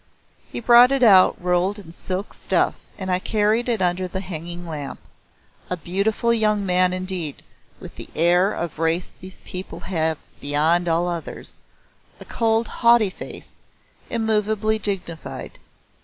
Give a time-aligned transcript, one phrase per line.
[0.51, 4.65] He brought it out rolled in silk stuff and I carried it under the hanging
[4.65, 4.97] lamp.
[5.69, 7.43] A beautiful young man indeed,
[7.79, 11.57] with the air of race these people have beyond all others;
[12.19, 13.57] a cold haughty face,
[14.09, 15.59] immovably dignified.